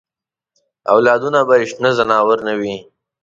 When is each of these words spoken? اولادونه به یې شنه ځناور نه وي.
اولادونه 0.93 1.39
به 1.47 1.55
یې 1.59 1.65
شنه 1.71 1.89
ځناور 1.97 2.37
نه 2.47 2.53
وي. 2.59 2.75